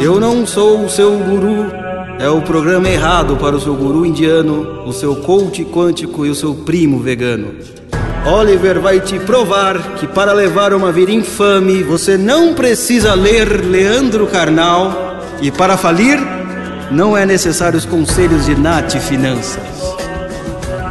Eu 0.00 0.18
não 0.18 0.46
sou 0.46 0.84
o 0.84 0.88
seu 0.88 1.12
guru. 1.18 1.70
É 2.18 2.28
o 2.28 2.40
programa 2.40 2.88
errado 2.88 3.36
para 3.36 3.54
o 3.54 3.60
seu 3.60 3.74
guru 3.74 4.04
indiano, 4.06 4.82
o 4.86 4.92
seu 4.92 5.16
coach 5.16 5.64
quântico 5.64 6.24
e 6.24 6.30
o 6.30 6.34
seu 6.34 6.54
primo 6.54 6.98
vegano. 7.00 7.54
Oliver 8.26 8.80
vai 8.80 9.00
te 9.00 9.18
provar 9.18 9.78
que 9.96 10.06
para 10.06 10.32
levar 10.32 10.72
uma 10.72 10.90
vida 10.90 11.10
infame 11.10 11.82
você 11.82 12.16
não 12.16 12.54
precisa 12.54 13.14
ler 13.14 13.64
Leandro 13.64 14.26
Carnal 14.26 15.20
e 15.40 15.50
para 15.50 15.76
falir 15.76 16.18
não 16.90 17.16
é 17.16 17.24
necessário 17.24 17.78
os 17.78 17.84
conselhos 17.84 18.46
de 18.46 18.54
Nath 18.54 18.96
Finanças. 18.96 19.62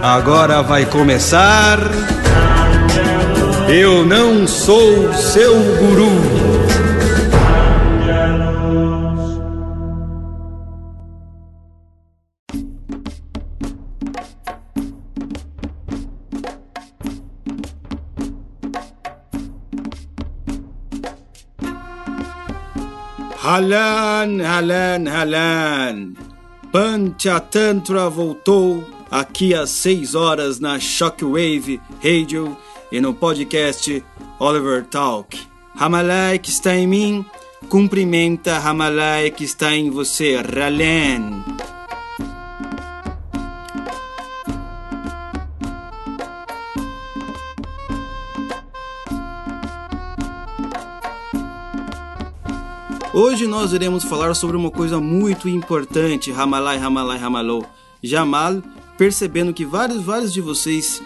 Agora 0.01 0.61
vai 0.61 0.85
começar. 0.85 1.79
Eu 3.67 4.05
não 4.05 4.47
sou 4.47 5.13
seu 5.13 5.53
guru. 5.53 6.38
Halan, 23.49 24.39
halan, 24.41 25.07
halan. 25.07 26.13
Panchatantra 26.71 28.07
voltou 28.07 28.87
aqui 29.09 29.55
às 29.55 29.71
6 29.71 30.13
horas 30.13 30.59
na 30.59 30.79
Shockwave 30.79 31.81
Radio 32.03 32.55
e 32.91 33.01
no 33.01 33.11
podcast 33.11 34.05
Oliver 34.37 34.85
Talk. 34.85 35.35
Ramalai 35.75 36.37
que 36.37 36.51
está 36.51 36.75
em 36.75 36.85
mim, 36.85 37.25
cumprimenta 37.69 38.59
Ramalai 38.59 39.31
que 39.31 39.45
está 39.45 39.75
em 39.75 39.89
você, 39.89 40.35
Ralen. 40.35 41.48
Hoje 53.11 53.47
nós 53.47 53.73
iremos 53.73 54.03
falar 54.03 54.35
sobre 54.35 54.55
uma 54.55 54.69
coisa 54.69 54.99
muito 54.99 55.49
importante, 55.49 56.31
Ramalai, 56.31 56.77
Ramalai, 56.77 57.17
Ramalou. 57.17 57.65
Jamal, 58.03 58.61
percebendo 58.99 59.51
que 59.51 59.65
vários, 59.65 60.03
vários 60.03 60.31
de 60.31 60.39
vocês 60.39 61.01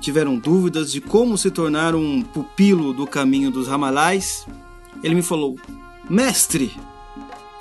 tiveram 0.00 0.36
dúvidas 0.36 0.90
de 0.90 1.00
como 1.00 1.38
se 1.38 1.48
tornar 1.52 1.94
um 1.94 2.22
pupilo 2.22 2.92
do 2.92 3.06
caminho 3.06 3.52
dos 3.52 3.68
Ramalais, 3.68 4.44
ele 5.00 5.14
me 5.14 5.22
falou, 5.22 5.54
mestre. 6.10 6.72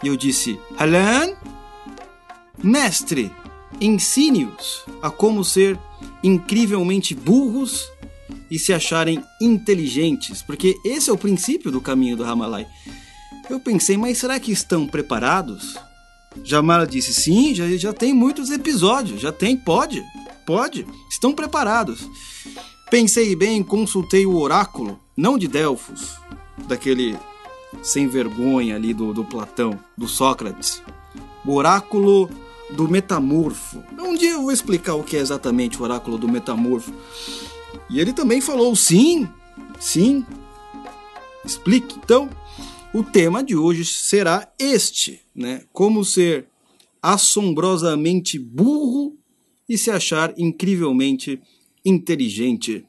E 0.02 0.08
eu 0.08 0.17
disse, 0.17 0.59
Halan, 0.75 1.36
mestre, 2.64 3.31
ensine-os 3.80 4.86
a 5.03 5.12
como 5.12 5.44
ser 5.44 5.78
incrivelmente 6.23 7.14
burros 7.14 7.88
e 8.50 8.58
se 8.58 8.73
acharem 8.73 9.23
inteligentes, 9.39 10.41
porque 10.41 10.75
esse 10.84 11.12
é 11.12 11.14
o 11.14 11.17
princípio 11.17 11.69
do 11.69 11.80
caminho 11.80 12.17
do 12.17 12.23
Ramalai. 12.23 12.66
Eu 13.50 13.59
pensei, 13.59 13.98
mas 13.98 14.17
será 14.17 14.40
que 14.40 14.52
estão 14.52 14.86
preparados? 14.86 15.78
Jamala 16.44 16.86
disse, 16.86 17.14
sim, 17.14 17.56
já, 17.56 17.67
já 17.78 17.94
tem 17.94 18.14
muitos 18.14 18.52
episódios, 18.52 19.22
já 19.22 19.31
tem, 19.31 19.56
pode, 19.56 20.03
pode, 20.45 20.86
estão 21.09 21.34
preparados. 21.34 22.08
Pensei 22.92 23.36
bem, 23.36 23.64
consultei 23.64 24.25
o 24.25 24.36
oráculo, 24.38 25.00
não 25.16 25.38
de 25.38 25.48
Delfos, 25.48 26.16
daquele 26.68 27.18
sem 27.81 28.08
vergonha 28.08 28.75
ali 28.75 28.94
do, 28.94 29.14
do 29.14 29.23
Platão, 29.23 29.80
do 29.98 30.08
Sócrates. 30.08 30.81
O 31.45 31.53
oráculo 31.53 32.30
do 32.70 32.88
metamorfo. 32.88 33.81
Um 33.98 34.16
dia 34.16 34.31
eu 34.31 34.42
vou 34.42 34.52
explicar 34.52 34.95
o 34.95 35.03
que 35.03 35.16
é 35.16 35.20
exatamente 35.20 35.79
o 35.79 35.84
oráculo 35.84 36.18
do 36.18 36.28
metamorfo. 36.28 36.94
E 37.90 38.00
ele 38.00 38.14
também 38.14 38.41
falou, 38.41 38.75
sim, 38.75 39.28
sim. 39.79 40.25
Explique. 41.46 41.96
Então, 42.03 42.29
o 42.97 43.03
tema 43.03 43.44
de 43.44 43.56
hoje 43.56 43.85
será 43.85 44.52
este, 44.58 45.22
né? 45.35 45.63
Como 45.72 46.03
ser 46.03 46.50
assombrosamente 47.00 48.40
burro 48.40 49.16
e 49.69 49.78
se 49.78 49.91
achar 49.91 50.34
incrivelmente 50.35 51.40
inteligente. 51.85 52.84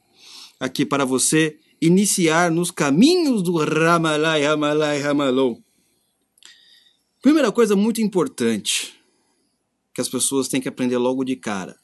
Aqui 0.59 0.83
para 0.83 1.05
você 1.05 1.59
iniciar 1.79 2.49
nos 2.49 2.71
caminhos 2.71 3.43
do 3.43 3.57
Ramalai, 3.57 4.41
Ramalai, 4.41 4.99
Ramalou. 4.99 5.63
Primeira 7.21 7.51
coisa 7.51 7.75
muito 7.75 8.01
importante 8.01 8.99
que 9.93 10.01
as 10.01 10.09
pessoas 10.09 10.47
têm 10.47 10.59
que 10.59 10.67
aprender 10.67 10.97
logo 10.97 11.23
de 11.23 11.35
cara, 11.35 11.77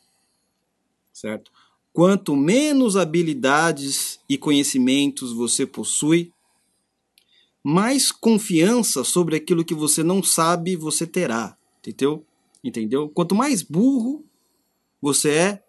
certo? 1.13 1.51
Quanto 1.93 2.35
menos 2.35 2.97
habilidades 2.97 4.19
e 4.27 4.35
conhecimentos 4.35 5.31
você 5.31 5.63
possui, 5.63 6.33
mais 7.67 8.11
confiança 8.11 9.03
sobre 9.03 9.35
aquilo 9.35 9.65
que 9.65 9.73
você 9.73 10.03
não 10.03 10.21
sabe 10.21 10.75
você 10.75 11.07
terá, 11.07 11.57
entendeu? 11.79 12.23
Entendeu? 12.63 13.09
Quanto 13.09 13.33
mais 13.33 13.63
burro 13.63 14.23
você 15.01 15.31
é, 15.31 15.63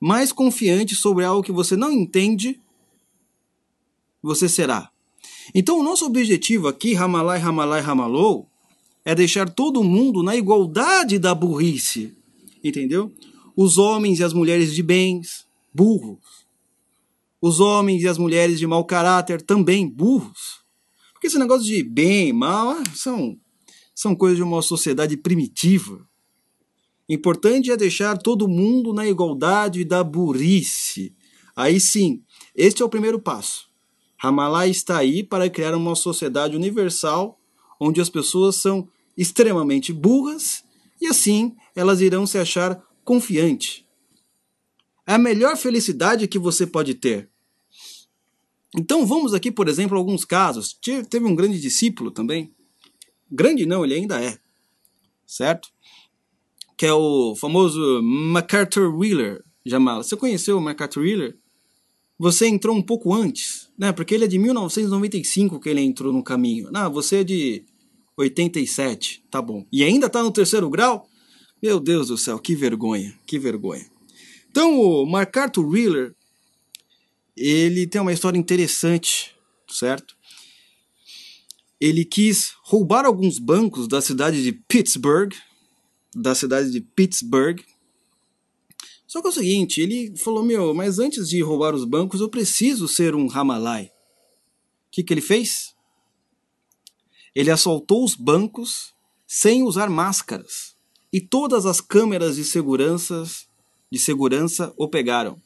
mais 0.00 0.32
confiante 0.32 0.94
sobre 0.94 1.22
algo 1.22 1.42
que 1.42 1.52
você 1.52 1.76
não 1.76 1.92
entende 1.92 2.58
você 4.22 4.48
será. 4.48 4.90
Então, 5.54 5.78
o 5.78 5.82
nosso 5.82 6.06
objetivo 6.06 6.66
aqui, 6.66 6.94
Ramalai, 6.94 7.38
Ramalai, 7.38 7.82
Ramalou, 7.82 8.48
é 9.04 9.14
deixar 9.14 9.46
todo 9.46 9.84
mundo 9.84 10.22
na 10.22 10.34
igualdade 10.34 11.18
da 11.18 11.34
burrice, 11.34 12.16
entendeu? 12.64 13.12
Os 13.54 13.76
homens 13.76 14.18
e 14.18 14.24
as 14.24 14.32
mulheres 14.32 14.74
de 14.74 14.82
bens, 14.82 15.44
burros. 15.74 16.46
Os 17.38 17.60
homens 17.60 18.02
e 18.02 18.08
as 18.08 18.16
mulheres 18.16 18.58
de 18.58 18.66
mau 18.66 18.82
caráter, 18.86 19.42
também 19.42 19.86
burros. 19.86 20.63
Porque 21.24 21.28
esse 21.28 21.38
negócio 21.38 21.64
de 21.64 21.82
bem, 21.82 22.34
mal, 22.34 22.72
ah, 22.72 22.84
são, 22.94 23.40
são 23.94 24.14
coisas 24.14 24.36
de 24.36 24.42
uma 24.42 24.60
sociedade 24.60 25.16
primitiva. 25.16 26.06
Importante 27.08 27.70
é 27.70 27.78
deixar 27.78 28.18
todo 28.18 28.46
mundo 28.46 28.92
na 28.92 29.06
igualdade 29.06 29.86
da 29.86 30.04
burrice. 30.04 31.16
Aí 31.56 31.80
sim, 31.80 32.22
este 32.54 32.82
é 32.82 32.84
o 32.84 32.90
primeiro 32.90 33.18
passo. 33.18 33.70
Ramallah 34.18 34.68
está 34.68 34.98
aí 34.98 35.24
para 35.24 35.48
criar 35.48 35.74
uma 35.74 35.94
sociedade 35.94 36.56
universal 36.56 37.40
onde 37.80 38.02
as 38.02 38.10
pessoas 38.10 38.56
são 38.56 38.86
extremamente 39.16 39.94
burras 39.94 40.62
e 41.00 41.06
assim 41.06 41.56
elas 41.74 42.02
irão 42.02 42.26
se 42.26 42.36
achar 42.36 42.84
confiantes. 43.02 43.82
É 45.06 45.14
a 45.14 45.18
melhor 45.18 45.56
felicidade 45.56 46.28
que 46.28 46.38
você 46.38 46.66
pode 46.66 46.92
ter. 46.92 47.30
Então 48.76 49.06
vamos 49.06 49.34
aqui, 49.34 49.50
por 49.52 49.68
exemplo, 49.68 49.96
alguns 49.96 50.24
casos. 50.24 50.78
Teve 51.08 51.26
um 51.26 51.34
grande 51.34 51.60
discípulo 51.60 52.10
também. 52.10 52.52
Grande 53.30 53.66
não, 53.66 53.84
ele 53.84 53.94
ainda 53.94 54.22
é. 54.22 54.38
Certo? 55.26 55.68
Que 56.76 56.86
é 56.86 56.92
o 56.92 57.34
famoso 57.36 58.02
MacArthur 58.02 58.94
Wheeler. 58.94 59.42
Jamal. 59.64 60.02
Você 60.02 60.16
conheceu 60.16 60.58
o 60.58 60.60
MacArthur 60.60 61.02
Wheeler? 61.02 61.38
Você 62.18 62.46
entrou 62.46 62.76
um 62.76 62.82
pouco 62.82 63.14
antes, 63.14 63.70
né? 63.78 63.92
Porque 63.92 64.14
ele 64.14 64.24
é 64.24 64.28
de 64.28 64.38
1995 64.38 65.58
que 65.58 65.68
ele 65.68 65.80
entrou 65.80 66.12
no 66.12 66.22
caminho. 66.22 66.70
Não, 66.70 66.92
você 66.92 67.16
é 67.16 67.24
de 67.24 67.64
87, 68.16 69.24
tá 69.30 69.40
bom. 69.40 69.66
E 69.72 69.82
ainda 69.82 70.08
tá 70.08 70.22
no 70.22 70.30
terceiro 70.30 70.68
grau? 70.68 71.08
Meu 71.62 71.80
Deus 71.80 72.08
do 72.08 72.18
céu, 72.18 72.38
que 72.38 72.54
vergonha, 72.54 73.18
que 73.26 73.38
vergonha. 73.38 73.86
Então 74.50 74.78
o 74.78 75.06
MacArthur 75.06 75.66
Wheeler 75.66 76.14
ele 77.36 77.86
tem 77.86 78.00
uma 78.00 78.12
história 78.12 78.38
interessante, 78.38 79.34
certo? 79.68 80.16
Ele 81.80 82.04
quis 82.04 82.54
roubar 82.62 83.04
alguns 83.04 83.38
bancos 83.38 83.88
da 83.88 84.00
cidade 84.00 84.42
de 84.42 84.52
Pittsburgh, 84.52 85.32
da 86.14 86.34
cidade 86.34 86.70
de 86.70 86.80
Pittsburgh. 86.80 87.60
Só 89.06 89.20
que 89.20 89.26
é 89.26 89.30
o 89.30 89.32
seguinte, 89.32 89.80
ele 89.80 90.16
falou, 90.16 90.44
meu, 90.44 90.72
mas 90.72 90.98
antes 90.98 91.28
de 91.28 91.42
roubar 91.42 91.74
os 91.74 91.84
bancos 91.84 92.20
eu 92.20 92.28
preciso 92.28 92.88
ser 92.88 93.14
um 93.14 93.26
Ramalai. 93.26 93.86
O 93.86 93.90
que, 94.90 95.02
que 95.02 95.12
ele 95.12 95.20
fez? 95.20 95.74
Ele 97.34 97.50
assaltou 97.50 98.04
os 98.04 98.14
bancos 98.14 98.94
sem 99.26 99.62
usar 99.62 99.90
máscaras. 99.90 100.74
E 101.12 101.20
todas 101.20 101.66
as 101.66 101.80
câmeras 101.80 102.36
de 102.36 102.44
segurança, 102.44 103.24
de 103.90 103.98
segurança 103.98 104.72
o 104.76 104.88
pegaram. 104.88 105.40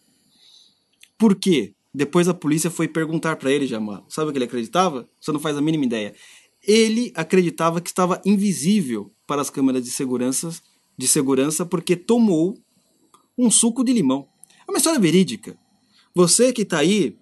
Por 1.18 1.34
quê? 1.34 1.74
Depois 1.92 2.28
a 2.28 2.34
polícia 2.34 2.70
foi 2.70 2.86
perguntar 2.86 3.36
para 3.36 3.50
ele, 3.50 3.66
Jamal. 3.66 4.04
Sabe 4.08 4.28
o 4.28 4.32
que 4.32 4.38
ele 4.38 4.44
acreditava? 4.44 5.08
Você 5.20 5.32
não 5.32 5.40
faz 5.40 5.56
a 5.56 5.60
mínima 5.60 5.84
ideia. 5.84 6.14
Ele 6.62 7.12
acreditava 7.14 7.80
que 7.80 7.88
estava 7.88 8.20
invisível 8.24 9.12
para 9.26 9.40
as 9.40 9.50
câmeras 9.50 9.82
de 9.84 9.90
segurança, 9.90 10.50
de 10.96 11.08
segurança 11.08 11.64
porque 11.64 11.96
tomou 11.96 12.58
um 13.36 13.50
suco 13.50 13.84
de 13.84 13.92
limão. 13.92 14.28
É 14.66 14.70
uma 14.70 14.78
história 14.78 15.00
verídica. 15.00 15.56
Você 16.14 16.52
que 16.52 16.62
está 16.62 16.78
aí 16.78 17.16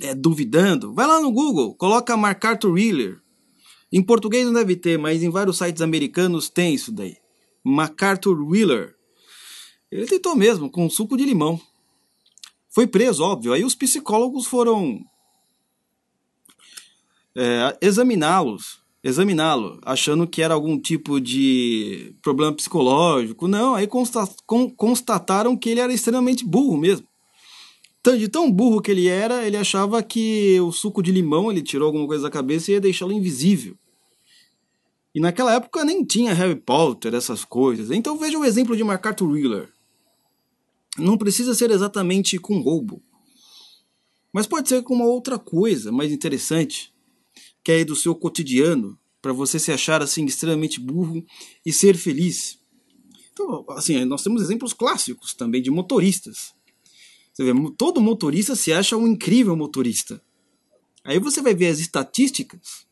é, 0.00 0.14
duvidando, 0.14 0.92
vai 0.94 1.06
lá 1.06 1.20
no 1.20 1.30
Google, 1.30 1.74
coloca 1.74 2.16
MacArthur 2.16 2.72
Wheeler. 2.72 3.20
Em 3.92 4.02
português 4.02 4.46
não 4.46 4.52
deve 4.52 4.76
ter, 4.76 4.98
mas 4.98 5.22
em 5.22 5.30
vários 5.30 5.58
sites 5.58 5.82
americanos 5.82 6.48
tem 6.48 6.74
isso 6.74 6.92
daí. 6.92 7.16
MacArthur 7.64 8.40
Wheeler. 8.40 8.94
Ele 9.90 10.06
tentou 10.06 10.36
mesmo, 10.36 10.70
com 10.70 10.88
suco 10.90 11.16
de 11.16 11.24
limão. 11.24 11.60
Foi 12.78 12.86
preso, 12.86 13.24
óbvio. 13.24 13.52
Aí 13.52 13.64
os 13.64 13.74
psicólogos 13.74 14.46
foram 14.46 15.04
é, 17.36 17.76
examiná-los, 17.82 18.78
examiná-lo, 19.02 19.80
achando 19.84 20.28
que 20.28 20.42
era 20.42 20.54
algum 20.54 20.78
tipo 20.78 21.20
de 21.20 22.14
problema 22.22 22.52
psicológico. 22.52 23.48
Não, 23.48 23.74
aí 23.74 23.88
constataram 24.76 25.56
que 25.56 25.70
ele 25.70 25.80
era 25.80 25.92
extremamente 25.92 26.44
burro 26.44 26.76
mesmo. 26.76 27.04
De 28.16 28.28
tão 28.28 28.48
burro 28.48 28.80
que 28.80 28.92
ele 28.92 29.08
era, 29.08 29.44
ele 29.44 29.56
achava 29.56 30.00
que 30.00 30.60
o 30.60 30.70
suco 30.70 31.02
de 31.02 31.10
limão, 31.10 31.50
ele 31.50 31.62
tirou 31.62 31.86
alguma 31.86 32.06
coisa 32.06 32.22
da 32.22 32.30
cabeça 32.30 32.70
e 32.70 32.74
ia 32.74 32.80
deixá-lo 32.80 33.10
invisível. 33.10 33.76
E 35.12 35.18
naquela 35.18 35.52
época 35.52 35.84
nem 35.84 36.04
tinha 36.04 36.32
Harry 36.32 36.54
Potter, 36.54 37.12
essas 37.12 37.44
coisas. 37.44 37.90
Então 37.90 38.16
veja 38.16 38.38
o 38.38 38.44
exemplo 38.44 38.76
de 38.76 38.84
MacArthur 38.84 39.32
Wheeler. 39.32 39.77
Não 40.98 41.16
precisa 41.16 41.54
ser 41.54 41.70
exatamente 41.70 42.38
com 42.38 42.60
roubo. 42.60 43.02
Mas 44.32 44.46
pode 44.46 44.68
ser 44.68 44.82
com 44.82 44.94
uma 44.94 45.06
outra 45.06 45.38
coisa 45.38 45.90
mais 45.90 46.12
interessante, 46.12 46.92
que 47.62 47.72
é 47.72 47.84
do 47.84 47.96
seu 47.96 48.14
cotidiano, 48.14 48.98
para 49.20 49.32
você 49.32 49.58
se 49.58 49.72
achar 49.72 50.02
assim 50.02 50.24
extremamente 50.24 50.80
burro 50.80 51.24
e 51.64 51.72
ser 51.72 51.96
feliz. 51.96 52.58
Então, 53.32 53.64
assim, 53.70 54.04
nós 54.04 54.22
temos 54.22 54.42
exemplos 54.42 54.72
clássicos 54.72 55.34
também 55.34 55.62
de 55.62 55.70
motoristas. 55.70 56.54
Você 57.32 57.44
vê, 57.44 57.52
todo 57.76 58.00
motorista 58.00 58.56
se 58.56 58.72
acha 58.72 58.96
um 58.96 59.06
incrível 59.06 59.56
motorista. 59.56 60.20
Aí 61.04 61.18
você 61.18 61.40
vai 61.40 61.54
ver 61.54 61.68
as 61.68 61.78
estatísticas. 61.78 62.86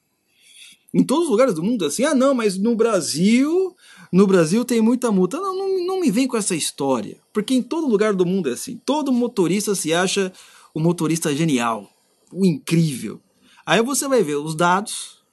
Em 0.94 1.04
todos 1.04 1.24
os 1.24 1.30
lugares 1.30 1.54
do 1.54 1.62
mundo, 1.62 1.84
assim, 1.84 2.04
ah, 2.04 2.14
não, 2.14 2.32
mas 2.32 2.56
no 2.56 2.74
Brasil, 2.74 3.75
no 4.12 4.26
Brasil 4.26 4.64
tem 4.64 4.80
muita 4.80 5.10
multa. 5.10 5.38
Não, 5.38 5.56
não, 5.56 5.86
não 5.86 6.00
me 6.00 6.10
vem 6.10 6.26
com 6.26 6.36
essa 6.36 6.54
história. 6.54 7.20
Porque 7.32 7.54
em 7.54 7.62
todo 7.62 7.88
lugar 7.88 8.14
do 8.14 8.26
mundo 8.26 8.48
é 8.48 8.52
assim. 8.52 8.80
Todo 8.84 9.12
motorista 9.12 9.74
se 9.74 9.92
acha 9.92 10.32
o 10.74 10.80
motorista 10.80 11.34
genial, 11.34 11.90
o 12.32 12.44
incrível. 12.44 13.20
Aí 13.64 13.82
você 13.82 14.06
vai 14.06 14.22
ver 14.22 14.36
os 14.36 14.54
dados. 14.54 15.24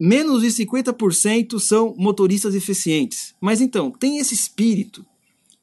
Menos 0.00 0.42
de 0.42 0.48
50% 0.48 1.58
são 1.58 1.94
motoristas 1.96 2.54
eficientes. 2.54 3.34
Mas 3.40 3.60
então, 3.60 3.90
tem 3.90 4.18
esse 4.18 4.32
espírito 4.34 5.04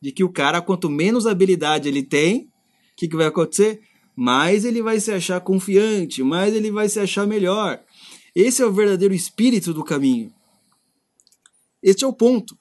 de 0.01 0.12
que 0.12 0.23
o 0.23 0.29
cara, 0.29 0.62
quanto 0.62 0.89
menos 0.89 1.25
habilidade 1.25 1.88
ele 1.88 2.03
tem, 2.03 2.41
o 2.41 2.95
que, 2.95 3.07
que 3.07 3.15
vai 3.15 3.25
acontecer? 3.25 3.81
Mais 4.15 4.63
ele 4.63 4.81
vai 4.81 5.00
se 5.00 5.12
achar 5.12 5.41
confiante, 5.41 6.21
mais 6.21 6.53
ele 6.53 6.71
vai 6.71 6.88
se 6.88 7.00
achar 7.00 7.25
melhor. 7.25 7.81
Esse 8.35 8.61
é 8.61 8.65
o 8.65 8.73
verdadeiro 8.73 9.13
espírito 9.13 9.73
do 9.73 9.83
caminho. 9.83 10.33
Este 11.81 12.03
é 12.03 12.07
o 12.07 12.11
ponto 12.11 12.57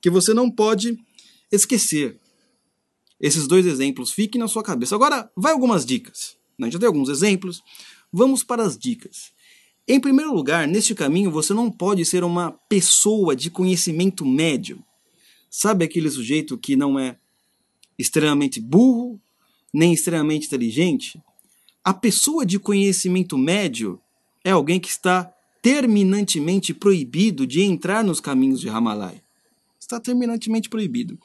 que 0.00 0.08
você 0.08 0.32
não 0.32 0.50
pode 0.50 0.98
esquecer. 1.52 2.18
Esses 3.20 3.46
dois 3.46 3.66
exemplos 3.66 4.10
fiquem 4.10 4.40
na 4.40 4.48
sua 4.48 4.62
cabeça. 4.62 4.94
Agora, 4.94 5.30
vai 5.36 5.52
algumas 5.52 5.84
dicas. 5.84 6.36
Gente 6.58 6.72
já 6.72 6.78
deu 6.78 6.88
alguns 6.88 7.10
exemplos. 7.10 7.62
Vamos 8.10 8.42
para 8.42 8.62
as 8.62 8.78
dicas. 8.78 9.32
Em 9.86 10.00
primeiro 10.00 10.32
lugar, 10.32 10.66
neste 10.66 10.94
caminho 10.94 11.30
você 11.30 11.52
não 11.52 11.70
pode 11.70 12.04
ser 12.04 12.24
uma 12.24 12.50
pessoa 12.50 13.36
de 13.36 13.50
conhecimento 13.50 14.24
médio. 14.24 14.82
Sabe 15.50 15.84
aquele 15.84 16.10
sujeito 16.10 16.56
que 16.56 16.74
não 16.74 16.98
é 16.98 17.18
extremamente 17.98 18.60
burro, 18.60 19.20
nem 19.72 19.92
extremamente 19.92 20.46
inteligente? 20.46 21.20
A 21.84 21.94
pessoa 21.94 22.44
de 22.44 22.58
conhecimento 22.58 23.38
médio 23.38 24.00
é 24.46 24.52
alguém 24.52 24.80
que 24.80 24.88
está 24.88 25.30
terminantemente 25.60 26.72
proibido 26.72 27.46
de 27.46 27.62
entrar 27.62 28.04
nos 28.04 28.20
caminhos 28.20 28.60
de 28.60 28.68
Ramalai. 28.68 29.20
Está 29.78 30.00
terminantemente 30.00 30.68
proibido. 30.68 31.18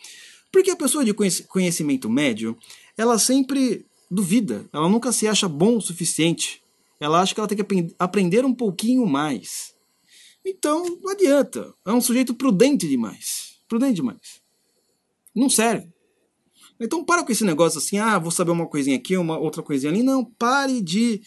Porque 0.51 0.71
a 0.71 0.75
pessoa 0.75 1.05
de 1.05 1.13
conhecimento 1.13 2.09
médio, 2.09 2.57
ela 2.97 3.17
sempre 3.17 3.85
duvida, 4.09 4.67
ela 4.73 4.89
nunca 4.89 5.11
se 5.11 5.27
acha 5.27 5.47
bom 5.47 5.77
o 5.77 5.81
suficiente. 5.81 6.61
Ela 6.99 7.21
acha 7.21 7.33
que 7.33 7.39
ela 7.39 7.47
tem 7.47 7.57
que 7.57 7.95
aprender 7.97 8.43
um 8.43 8.53
pouquinho 8.53 9.05
mais. 9.05 9.73
Então, 10.45 10.83
não 11.01 11.11
adianta. 11.11 11.73
É 11.85 11.93
um 11.93 12.01
sujeito 12.01 12.33
prudente 12.33 12.87
demais 12.87 13.51
prudente 13.71 13.95
demais. 13.95 14.41
Não 15.33 15.49
serve. 15.49 15.87
Então 16.77 17.05
para 17.05 17.23
com 17.23 17.31
esse 17.31 17.45
negócio 17.45 17.77
assim, 17.77 17.97
ah, 17.99 18.19
vou 18.19 18.31
saber 18.31 18.51
uma 18.51 18.67
coisinha 18.67 18.97
aqui, 18.97 19.15
uma 19.15 19.37
outra 19.37 19.63
coisinha 19.63 19.93
ali. 19.93 20.03
Não, 20.03 20.25
pare 20.25 20.81
de 20.81 21.21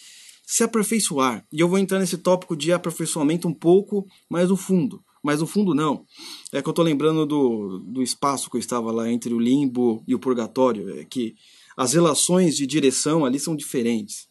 se 0.47 0.63
aperfeiçoar. 0.63 1.47
E 1.53 1.61
eu 1.61 1.69
vou 1.69 1.79
entrar 1.79 1.99
nesse 1.99 2.19
tópico 2.19 2.57
de 2.57 2.73
aperfeiçoamento 2.73 3.49
um 3.49 3.55
pouco 3.55 4.07
mais 4.31 4.49
no 4.49 4.57
fundo. 4.57 5.03
Mas 5.23 5.41
no 5.41 5.47
fundo 5.47 5.75
não. 5.75 6.05
É 6.53 6.61
que 6.61 6.69
eu 6.69 6.73
tô 6.73 6.83
lembrando 6.83 7.25
do, 7.25 7.79
do 7.79 8.03
espaço 8.03 8.51
que 8.51 8.57
eu 8.57 8.61
estava 8.61 8.93
lá 8.93 9.11
entre 9.11 9.33
o 9.33 9.41
limbo 9.41 10.05
e 10.07 10.15
o 10.15 10.19
purgatório. 10.19 10.99
É 10.99 11.05
que 11.05 11.35
as 11.77 11.95
relações 11.95 12.57
de 12.57 12.67
direção 12.67 13.25
ali 13.25 13.41
são 13.41 13.57
diferentes. 13.57 14.29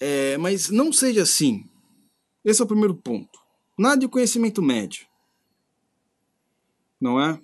É, 0.00 0.38
mas 0.38 0.70
não 0.70 0.92
seja 0.92 1.22
assim. 1.22 1.64
Esse 2.44 2.62
é 2.62 2.64
o 2.64 2.68
primeiro 2.68 2.94
ponto. 2.94 3.38
Nada 3.78 4.00
de 4.00 4.08
conhecimento 4.08 4.62
médio 4.62 5.06
não 7.02 7.20
é? 7.20 7.38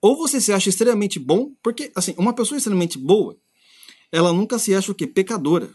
Ou 0.00 0.16
você 0.16 0.40
se 0.40 0.52
acha 0.52 0.70
extremamente 0.70 1.18
bom, 1.18 1.52
porque, 1.62 1.92
assim, 1.94 2.14
uma 2.16 2.32
pessoa 2.32 2.56
extremamente 2.56 2.96
boa, 2.96 3.36
ela 4.10 4.32
nunca 4.32 4.58
se 4.58 4.74
acha 4.74 4.90
o 4.90 4.94
quê? 4.94 5.06
Pecadora. 5.06 5.70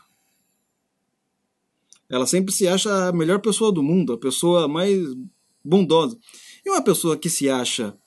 Ela 2.13 2.27
sempre 2.27 2.53
se 2.53 2.67
acha 2.67 3.07
a 3.07 3.13
melhor 3.13 3.39
pessoa 3.39 3.71
do 3.71 3.81
mundo, 3.81 4.13
a 4.13 4.17
pessoa 4.17 4.67
mais 4.67 5.01
bondosa. 5.63 6.17
E 6.65 6.69
uma 6.69 6.81
pessoa 6.81 7.17
que 7.17 7.29
se 7.29 7.49
acha, 7.49 7.97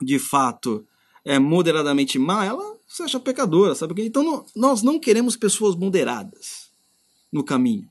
de 0.00 0.18
fato, 0.18 0.86
é 1.24 1.38
moderadamente 1.38 2.18
má, 2.18 2.44
ela 2.44 2.78
se 2.86 3.02
acha 3.02 3.18
pecadora, 3.18 3.74
sabe? 3.74 4.06
Então 4.06 4.22
não, 4.22 4.46
nós 4.54 4.82
não 4.82 4.98
queremos 4.98 5.36
pessoas 5.36 5.74
moderadas 5.74 6.70
no 7.32 7.42
caminho. 7.42 7.90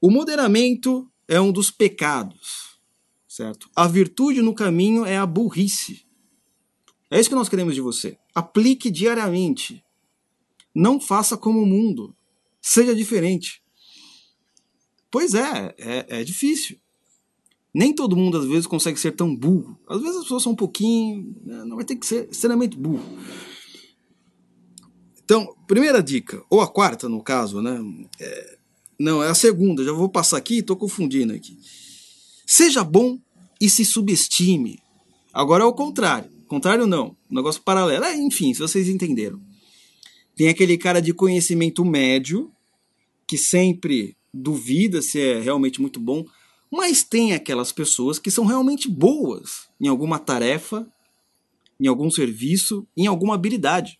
O 0.00 0.10
moderamento 0.10 1.08
é 1.28 1.40
um 1.40 1.52
dos 1.52 1.70
pecados 1.70 2.74
certo? 3.34 3.68
A 3.74 3.88
virtude 3.88 4.40
no 4.40 4.54
caminho 4.54 5.04
é 5.04 5.16
a 5.16 5.26
burrice. 5.26 6.06
É 7.10 7.18
isso 7.18 7.28
que 7.28 7.34
nós 7.34 7.48
queremos 7.48 7.74
de 7.74 7.80
você. 7.80 8.16
Aplique 8.32 8.92
diariamente. 8.92 9.84
Não 10.72 11.00
faça 11.00 11.36
como 11.36 11.60
o 11.60 11.66
mundo. 11.66 12.14
Seja 12.66 12.94
diferente. 12.94 13.62
Pois 15.10 15.34
é, 15.34 15.74
é, 15.76 16.20
é 16.20 16.24
difícil. 16.24 16.78
Nem 17.74 17.94
todo 17.94 18.16
mundo 18.16 18.38
às 18.38 18.46
vezes 18.46 18.66
consegue 18.66 18.98
ser 18.98 19.12
tão 19.12 19.36
burro. 19.36 19.78
Às 19.86 20.00
vezes 20.00 20.16
as 20.16 20.22
pessoas 20.22 20.42
são 20.42 20.52
um 20.52 20.56
pouquinho. 20.56 21.36
Né, 21.44 21.62
não 21.66 21.76
vai 21.76 21.84
ter 21.84 21.94
que 21.94 22.06
ser 22.06 22.26
extremamente 22.30 22.74
burro. 22.78 23.04
Então, 25.22 25.54
primeira 25.66 26.02
dica, 26.02 26.42
ou 26.48 26.62
a 26.62 26.66
quarta 26.66 27.06
no 27.06 27.22
caso, 27.22 27.60
né? 27.60 27.78
É, 28.18 28.58
não, 28.98 29.22
é 29.22 29.28
a 29.28 29.34
segunda, 29.34 29.84
já 29.84 29.92
vou 29.92 30.08
passar 30.08 30.38
aqui, 30.38 30.60
estou 30.60 30.74
confundindo 30.74 31.34
aqui. 31.34 31.58
Seja 32.46 32.82
bom 32.82 33.18
e 33.60 33.68
se 33.68 33.84
subestime. 33.84 34.78
Agora 35.34 35.64
é 35.64 35.66
o 35.66 35.72
contrário. 35.74 36.30
Contrário 36.48 36.86
não, 36.86 37.14
um 37.30 37.34
negócio 37.34 37.60
paralelo. 37.60 38.06
É, 38.06 38.16
enfim, 38.16 38.54
se 38.54 38.60
vocês 38.60 38.88
entenderam. 38.88 39.38
Tem 40.34 40.48
aquele 40.48 40.78
cara 40.78 41.00
de 41.02 41.12
conhecimento 41.12 41.84
médio 41.84 42.50
que 43.26 43.38
sempre 43.38 44.16
duvida 44.32 45.00
se 45.00 45.20
é 45.20 45.40
realmente 45.40 45.80
muito 45.80 46.00
bom, 46.00 46.24
mas 46.70 47.04
tem 47.04 47.32
aquelas 47.32 47.70
pessoas 47.70 48.18
que 48.18 48.30
são 48.30 48.44
realmente 48.44 48.88
boas 48.88 49.68
em 49.80 49.86
alguma 49.86 50.18
tarefa, 50.18 50.86
em 51.78 51.86
algum 51.86 52.10
serviço, 52.10 52.86
em 52.96 53.06
alguma 53.06 53.34
habilidade. 53.34 53.98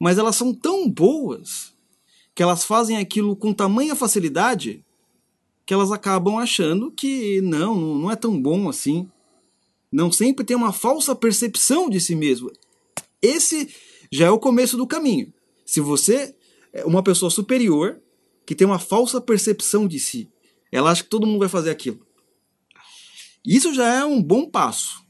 Mas 0.00 0.16
elas 0.16 0.36
são 0.36 0.54
tão 0.54 0.88
boas 0.88 1.74
que 2.34 2.42
elas 2.42 2.64
fazem 2.64 2.96
aquilo 2.96 3.34
com 3.34 3.52
tamanha 3.52 3.96
facilidade 3.96 4.84
que 5.66 5.74
elas 5.74 5.92
acabam 5.92 6.38
achando 6.38 6.90
que 6.90 7.42
não, 7.42 7.74
não 7.74 8.10
é 8.10 8.16
tão 8.16 8.40
bom 8.40 8.70
assim. 8.70 9.06
Não 9.92 10.10
sempre 10.10 10.42
tem 10.42 10.56
uma 10.56 10.72
falsa 10.72 11.14
percepção 11.14 11.90
de 11.90 12.00
si 12.00 12.14
mesmo. 12.14 12.50
Esse 13.20 13.68
já 14.10 14.28
é 14.28 14.30
o 14.30 14.38
começo 14.38 14.78
do 14.78 14.86
caminho. 14.86 15.30
Se 15.66 15.80
você 15.80 16.34
é 16.72 16.86
uma 16.86 17.02
pessoa 17.02 17.30
superior 17.30 18.00
que 18.48 18.54
tem 18.54 18.66
uma 18.66 18.78
falsa 18.78 19.20
percepção 19.20 19.86
de 19.86 20.00
si, 20.00 20.26
ela 20.72 20.90
acha 20.90 21.02
que 21.02 21.10
todo 21.10 21.26
mundo 21.26 21.40
vai 21.40 21.50
fazer 21.50 21.68
aquilo. 21.68 22.00
Isso 23.44 23.74
já 23.74 23.86
é 23.96 24.02
um 24.06 24.22
bom 24.22 24.48
passo. 24.48 25.04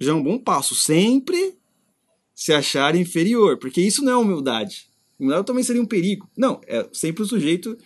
Já 0.00 0.10
é 0.10 0.14
um 0.14 0.22
bom 0.22 0.36
passo. 0.36 0.74
Sempre 0.74 1.56
se 2.34 2.52
achar 2.52 2.96
inferior, 2.96 3.56
porque 3.56 3.80
isso 3.80 4.02
não 4.02 4.12
é 4.12 4.16
humildade. 4.16 4.88
Humildade 5.16 5.46
também 5.46 5.62
seria 5.62 5.80
um 5.80 5.86
perigo. 5.86 6.28
Não, 6.36 6.60
é 6.66 6.88
sempre 6.92 7.22
o 7.22 7.26
sujeito 7.26 7.78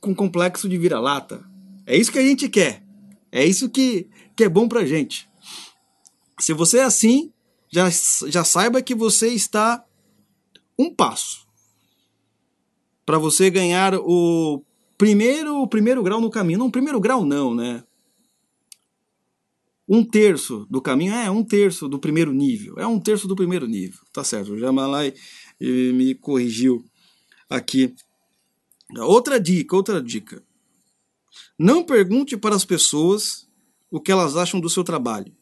com 0.00 0.14
complexo 0.14 0.70
de 0.70 0.78
vira-lata. 0.78 1.44
É 1.84 1.94
isso 1.94 2.10
que 2.10 2.18
a 2.18 2.26
gente 2.26 2.48
quer. 2.48 2.82
É 3.30 3.44
isso 3.44 3.68
que, 3.68 4.08
que 4.34 4.44
é 4.44 4.48
bom 4.48 4.66
pra 4.66 4.86
gente. 4.86 5.28
Se 6.40 6.54
você 6.54 6.78
é 6.78 6.84
assim, 6.84 7.30
já, 7.70 7.90
já 8.26 8.42
saiba 8.42 8.80
que 8.80 8.94
você 8.94 9.28
está 9.28 9.84
um 10.78 10.94
passo. 10.94 11.43
Para 13.04 13.18
você 13.18 13.50
ganhar 13.50 13.94
o 13.94 14.62
primeiro, 14.96 15.60
o 15.60 15.68
primeiro 15.68 16.02
grau 16.02 16.20
no 16.20 16.30
caminho. 16.30 16.58
Não, 16.58 16.70
primeiro 16.70 17.00
grau 17.00 17.24
não, 17.24 17.54
né? 17.54 17.84
Um 19.86 20.02
terço 20.02 20.66
do 20.70 20.80
caminho 20.80 21.12
é 21.12 21.30
um 21.30 21.44
terço 21.44 21.88
do 21.88 21.98
primeiro 21.98 22.32
nível. 22.32 22.76
É 22.78 22.86
um 22.86 22.98
terço 22.98 23.28
do 23.28 23.36
primeiro 23.36 23.66
nível. 23.66 24.00
Tá 24.12 24.24
certo. 24.24 24.52
O 24.52 24.58
Jamalai 24.58 25.12
me 25.60 26.14
corrigiu 26.14 26.82
aqui. 27.50 27.94
Outra 28.96 29.38
dica, 29.38 29.76
outra 29.76 30.02
dica. 30.02 30.42
Não 31.58 31.84
pergunte 31.84 32.36
para 32.36 32.56
as 32.56 32.64
pessoas 32.64 33.46
o 33.90 34.00
que 34.00 34.10
elas 34.10 34.36
acham 34.36 34.58
do 34.58 34.70
seu 34.70 34.82
trabalho. 34.82 35.32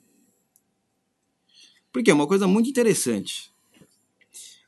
Porque 1.93 2.11
é 2.11 2.15
uma 2.15 2.27
coisa 2.27 2.49
muito 2.49 2.69
interessante. 2.69 3.52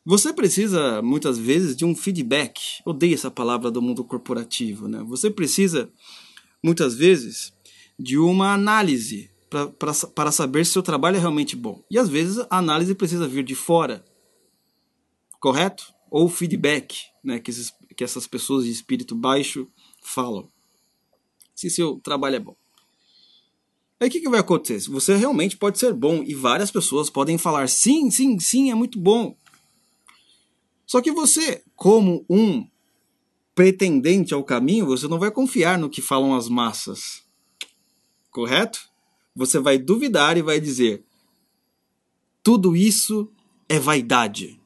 Você 0.07 0.35
precisa, 0.35 1.01
muitas 1.01 1.39
vezes, 1.39 1.75
de 1.75 1.85
um 1.85 1.97
feedback. 1.97 2.61
Odeio 2.85 3.15
essa 3.15 3.31
palavra 3.31 3.71
do 3.71 3.81
mundo 3.81 4.05
corporativo. 4.05 4.87
Né? 4.87 5.03
Você 5.05 5.31
precisa, 5.31 5.91
muitas 6.63 6.95
vezes, 6.95 7.55
de 7.99 8.19
uma 8.19 8.53
análise 8.53 9.31
para 10.15 10.33
saber 10.33 10.67
se 10.67 10.73
seu 10.73 10.83
trabalho 10.83 11.17
é 11.17 11.21
realmente 11.21 11.57
bom. 11.57 11.83
E 11.91 11.99
às 11.99 12.09
vezes 12.09 12.39
a 12.51 12.59
análise 12.59 12.95
precisa 12.95 13.27
vir 13.27 13.45
de 13.45 13.55
fora. 13.55 14.05
Correto? 15.41 15.95
Ou 16.11 16.29
feedback, 16.29 16.97
né? 17.23 17.39
que, 17.39 17.51
esses, 17.51 17.73
que 17.97 18.05
essas 18.05 18.27
pessoas 18.27 18.65
de 18.65 18.71
espírito 18.71 19.15
baixo 19.15 19.67
falam. 20.03 20.51
Se 21.55 21.71
seu 21.71 21.99
trabalho 22.01 22.37
é 22.37 22.41
bom. 22.41 22.57
Aí 23.99 24.09
o 24.09 24.11
que, 24.11 24.21
que 24.21 24.29
vai 24.29 24.41
acontecer? 24.41 24.91
Você 24.91 25.15
realmente 25.17 25.57
pode 25.57 25.79
ser 25.79 25.95
bom 25.95 26.23
e 26.23 26.35
várias 26.35 26.71
pessoas 26.71 27.09
podem 27.09 27.39
falar 27.39 27.69
sim, 27.69 28.11
sim, 28.11 28.39
sim, 28.39 28.71
é 28.71 28.75
muito 28.75 29.01
bom. 29.01 29.35
Só 30.87 31.01
que 31.01 31.11
você, 31.11 31.63
como 31.75 32.25
um 32.29 32.67
pretendente 33.55 34.35
ao 34.35 34.45
caminho, 34.45 34.87
você 34.87 35.07
não 35.07 35.19
vai 35.19 35.31
confiar 35.31 35.79
no 35.79 35.89
que 35.89 36.03
falam 36.03 36.35
as 36.35 36.49
massas. 36.49 37.23
Correto? 38.31 38.81
Você 39.35 39.59
vai 39.59 39.79
duvidar 39.79 40.37
e 40.37 40.43
vai 40.43 40.61
dizer: 40.61 41.05
tudo 42.43 42.77
isso 42.77 43.31
é 43.69 43.79
vaidade. 43.79 44.61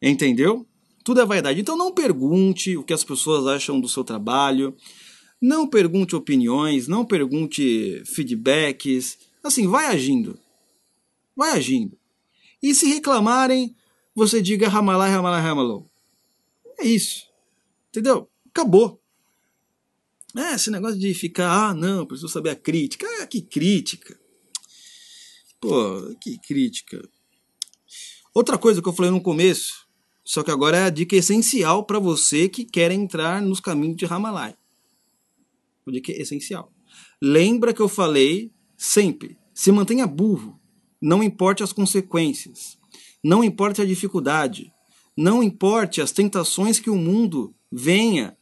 Entendeu? 0.00 0.66
Tudo 1.04 1.20
é 1.20 1.26
vaidade. 1.26 1.60
Então 1.60 1.76
não 1.76 1.92
pergunte 1.92 2.76
o 2.76 2.82
que 2.82 2.92
as 2.92 3.04
pessoas 3.04 3.46
acham 3.46 3.80
do 3.80 3.88
seu 3.88 4.02
trabalho. 4.02 4.74
Não 5.40 5.66
pergunte 5.66 6.14
opiniões, 6.14 6.86
não 6.86 7.04
pergunte 7.04 8.02
feedbacks. 8.06 9.18
Assim, 9.42 9.66
vai 9.66 9.86
agindo. 9.86 10.38
Vai 11.36 11.50
agindo. 11.50 11.98
E 12.62 12.74
se 12.74 12.86
reclamarem, 12.86 13.74
você 14.14 14.42
diga 14.42 14.68
Ramalai, 14.68 15.10
Ramalai, 15.10 15.40
Ramalou. 15.40 15.90
É 16.78 16.86
isso. 16.86 17.26
Entendeu? 17.88 18.28
Acabou. 18.48 19.00
É, 20.36 20.54
esse 20.54 20.70
negócio 20.70 20.98
de 20.98 21.12
ficar, 21.12 21.50
ah, 21.50 21.74
não, 21.74 22.06
preciso 22.06 22.28
saber 22.28 22.50
a 22.50 22.56
crítica. 22.56 23.06
Ah, 23.20 23.26
que 23.26 23.42
crítica. 23.42 24.18
Pô, 25.60 26.14
que 26.20 26.38
crítica. 26.38 27.08
Outra 28.34 28.56
coisa 28.56 28.80
que 28.80 28.88
eu 28.88 28.92
falei 28.92 29.10
no 29.10 29.20
começo, 29.20 29.86
só 30.24 30.42
que 30.42 30.50
agora 30.50 30.76
é 30.76 30.84
a 30.84 30.90
dica 30.90 31.14
essencial 31.14 31.84
para 31.84 31.98
você 31.98 32.48
que 32.48 32.64
quer 32.64 32.90
entrar 32.90 33.42
nos 33.42 33.60
caminhos 33.60 33.96
de 33.96 34.06
Ramalai. 34.06 34.56
Uma 35.86 35.92
dica 35.92 36.12
essencial. 36.12 36.72
Lembra 37.20 37.74
que 37.74 37.82
eu 37.82 37.88
falei 37.88 38.50
sempre, 38.76 39.38
se 39.54 39.70
mantenha 39.70 40.06
burro, 40.06 40.58
não 41.00 41.22
importe 41.22 41.62
as 41.62 41.72
consequências. 41.72 42.78
Não 43.22 43.44
importe 43.44 43.80
a 43.80 43.86
dificuldade, 43.86 44.72
não 45.16 45.42
importe 45.42 46.00
as 46.00 46.12
tentações 46.12 46.80
que 46.80 46.90
o 46.90 46.96
mundo 46.96 47.54
venha 47.70 48.36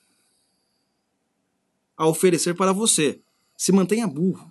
a 1.97 2.07
oferecer 2.07 2.55
para 2.55 2.73
você. 2.73 3.21
Se 3.57 3.73
mantenha 3.73 4.07
burro. 4.07 4.51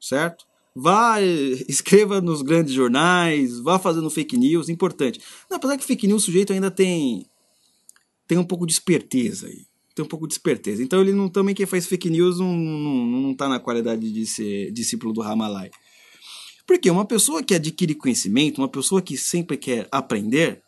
Certo? 0.00 0.44
Vá, 0.74 1.20
escreva 1.68 2.20
nos 2.20 2.42
grandes 2.42 2.72
jornais, 2.72 3.60
vá 3.60 3.78
fazendo 3.78 4.10
fake 4.10 4.36
news, 4.36 4.68
importante. 4.68 5.20
Não, 5.48 5.56
apesar 5.56 5.76
que 5.76 5.84
fake 5.84 6.06
news 6.06 6.22
o 6.22 6.26
sujeito 6.26 6.52
ainda 6.52 6.70
tem 6.70 7.26
tem 8.26 8.38
um 8.38 8.44
pouco 8.44 8.64
de 8.64 8.72
esperteza 8.72 9.48
aí. 9.48 9.66
Tem 9.92 10.04
um 10.04 10.08
pouco 10.08 10.26
de 10.26 10.34
esperteza. 10.34 10.82
Então 10.82 11.00
ele 11.00 11.12
não 11.12 11.28
também 11.28 11.54
quem 11.54 11.66
faz 11.66 11.86
fake 11.86 12.08
news 12.08 12.38
não, 12.38 12.56
não, 12.56 13.06
não 13.06 13.34
tá 13.34 13.48
na 13.48 13.58
qualidade 13.58 14.12
de 14.12 14.24
ser 14.24 14.70
discípulo 14.70 15.12
do 15.12 15.20
Ramalai. 15.20 15.70
Porque 16.70 16.88
uma 16.88 17.04
pessoa 17.04 17.42
que 17.42 17.52
adquire 17.52 17.96
conhecimento, 17.96 18.58
uma 18.58 18.68
pessoa 18.68 19.02
que 19.02 19.16
sempre 19.16 19.56
quer 19.56 19.88
aprender, 19.90 20.62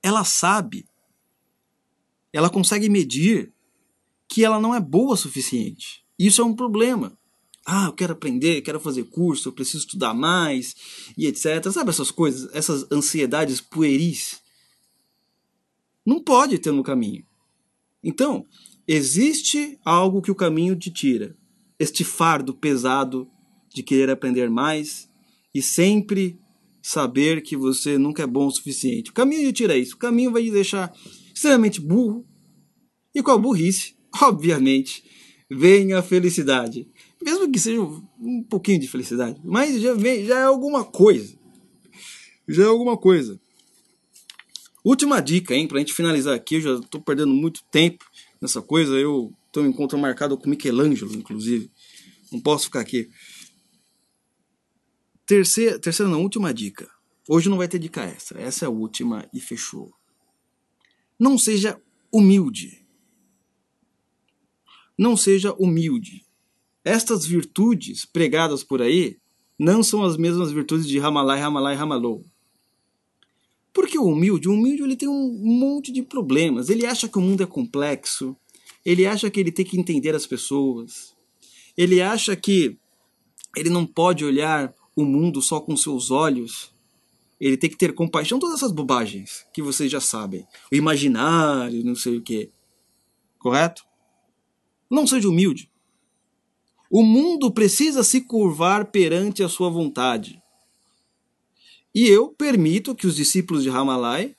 ela 0.00 0.22
sabe, 0.22 0.86
ela 2.32 2.48
consegue 2.48 2.88
medir 2.88 3.52
que 4.28 4.44
ela 4.44 4.60
não 4.60 4.72
é 4.72 4.78
boa 4.78 5.14
o 5.14 5.16
suficiente. 5.16 6.04
Isso 6.16 6.40
é 6.40 6.44
um 6.44 6.54
problema. 6.54 7.18
Ah, 7.66 7.86
eu 7.86 7.92
quero 7.94 8.12
aprender, 8.12 8.62
quero 8.62 8.78
fazer 8.78 9.02
curso, 9.02 9.48
eu 9.48 9.52
preciso 9.52 9.78
estudar 9.78 10.14
mais 10.14 10.76
e 11.18 11.26
etc. 11.26 11.68
Sabe 11.72 11.90
essas 11.90 12.12
coisas, 12.12 12.48
essas 12.54 12.86
ansiedades 12.92 13.60
pueris? 13.60 14.40
Não 16.06 16.22
pode 16.22 16.60
ter 16.60 16.70
no 16.70 16.84
caminho. 16.84 17.26
Então, 18.04 18.46
existe 18.86 19.80
algo 19.84 20.22
que 20.22 20.30
o 20.30 20.36
caminho 20.36 20.76
te 20.76 20.92
tira. 20.92 21.36
Este 21.76 22.04
fardo 22.04 22.54
pesado 22.54 23.28
de 23.74 23.82
querer 23.82 24.10
aprender 24.10 24.50
mais 24.50 25.08
e 25.54 25.62
sempre 25.62 26.38
saber 26.82 27.42
que 27.42 27.56
você 27.56 27.96
nunca 27.96 28.24
é 28.24 28.26
bom 28.26 28.46
o 28.46 28.50
suficiente. 28.50 29.10
O 29.10 29.14
caminho 29.14 29.42
de 29.42 29.52
tira 29.52 29.76
isso. 29.76 29.94
O 29.94 29.98
caminho 29.98 30.32
vai 30.32 30.42
te 30.42 30.50
deixar 30.50 30.92
extremamente 31.32 31.80
burro. 31.80 32.26
E 33.14 33.22
com 33.22 33.30
a 33.30 33.38
burrice, 33.38 33.94
obviamente, 34.20 35.04
vem 35.50 35.92
a 35.92 36.02
felicidade. 36.02 36.88
Mesmo 37.22 37.50
que 37.50 37.58
seja 37.58 37.80
um 37.80 38.42
pouquinho 38.42 38.80
de 38.80 38.88
felicidade. 38.88 39.40
Mas 39.44 39.80
já, 39.80 39.94
vem, 39.94 40.24
já 40.24 40.40
é 40.40 40.44
alguma 40.44 40.84
coisa. 40.84 41.38
Já 42.48 42.64
é 42.64 42.66
alguma 42.66 42.96
coisa. 42.96 43.40
Última 44.84 45.20
dica, 45.20 45.54
hein, 45.54 45.68
pra 45.68 45.78
gente 45.78 45.92
finalizar 45.92 46.34
aqui. 46.34 46.56
Eu 46.56 46.60
já 46.60 46.80
tô 46.88 47.00
perdendo 47.00 47.32
muito 47.32 47.62
tempo 47.70 48.04
nessa 48.40 48.60
coisa. 48.60 48.94
Eu 48.94 49.32
tenho 49.52 49.66
um 49.66 49.68
encontro 49.68 49.96
marcado 49.96 50.36
com 50.36 50.50
Michelangelo, 50.50 51.14
inclusive. 51.14 51.70
Não 52.32 52.40
posso 52.40 52.64
ficar 52.64 52.80
aqui. 52.80 53.08
Terceira, 55.32 55.78
terceira 55.78 56.12
não, 56.12 56.20
última 56.20 56.52
dica. 56.52 56.86
Hoje 57.26 57.48
não 57.48 57.56
vai 57.56 57.66
ter 57.66 57.78
dica 57.78 58.02
extra. 58.02 58.38
Essa 58.38 58.66
é 58.66 58.68
a 58.68 58.70
última 58.70 59.26
e 59.32 59.40
fechou. 59.40 59.90
Não 61.18 61.38
seja 61.38 61.80
humilde. 62.12 62.84
Não 64.98 65.16
seja 65.16 65.54
humilde. 65.54 66.22
Estas 66.84 67.24
virtudes 67.24 68.04
pregadas 68.04 68.62
por 68.62 68.82
aí 68.82 69.16
não 69.58 69.82
são 69.82 70.04
as 70.04 70.18
mesmas 70.18 70.52
virtudes 70.52 70.86
de 70.86 70.98
Ramalai, 70.98 71.40
Ramalai, 71.40 71.76
Ramalou. 71.76 72.26
Porque 73.72 73.98
o 73.98 74.04
humilde, 74.04 74.50
o 74.50 74.52
humilde 74.52 74.82
ele 74.82 74.96
tem 74.96 75.08
um 75.08 75.32
monte 75.32 75.90
de 75.90 76.02
problemas. 76.02 76.68
Ele 76.68 76.84
acha 76.84 77.08
que 77.08 77.16
o 77.16 77.22
mundo 77.22 77.42
é 77.42 77.46
complexo. 77.46 78.36
Ele 78.84 79.06
acha 79.06 79.30
que 79.30 79.40
ele 79.40 79.50
tem 79.50 79.64
que 79.64 79.80
entender 79.80 80.14
as 80.14 80.26
pessoas. 80.26 81.16
Ele 81.74 82.02
acha 82.02 82.36
que 82.36 82.76
ele 83.56 83.70
não 83.70 83.86
pode 83.86 84.26
olhar 84.26 84.74
o 84.94 85.04
mundo 85.04 85.40
só 85.40 85.60
com 85.60 85.76
seus 85.76 86.10
olhos. 86.10 86.72
Ele 87.40 87.56
tem 87.56 87.68
que 87.68 87.76
ter 87.76 87.92
compaixão, 87.94 88.38
todas 88.38 88.56
essas 88.56 88.72
bobagens 88.72 89.46
que 89.52 89.62
vocês 89.62 89.90
já 89.90 90.00
sabem. 90.00 90.46
O 90.70 90.76
imaginário, 90.76 91.84
não 91.84 91.94
sei 91.94 92.16
o 92.16 92.22
que. 92.22 92.50
Correto? 93.38 93.84
Não 94.88 95.06
seja 95.06 95.28
humilde. 95.28 95.70
O 96.90 97.02
mundo 97.02 97.50
precisa 97.50 98.04
se 98.04 98.20
curvar 98.20 98.86
perante 98.86 99.42
a 99.42 99.48
sua 99.48 99.70
vontade. 99.70 100.42
E 101.94 102.06
eu 102.06 102.28
permito 102.28 102.94
que 102.94 103.06
os 103.06 103.16
discípulos 103.16 103.62
de 103.62 103.70
Ramalai, 103.70 104.36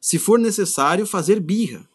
se 0.00 0.18
for 0.18 0.38
necessário, 0.38 1.06
fazer 1.06 1.40
birra 1.40 1.88